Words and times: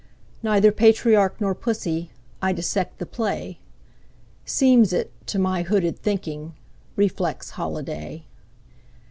Neither 0.41 0.71
patriarch 0.71 1.39
nor 1.39 1.53
pussy,I 1.53 2.53
dissect 2.53 2.97
the 2.97 3.05
play; 3.05 3.59
Seems 4.45 4.93
it, 4.93 5.11
to 5.27 5.37
my 5.37 5.61
hooded 5.61 5.99
thinking, 5.99 6.55
Reflex 6.95 7.51
holiday. 7.51 8.25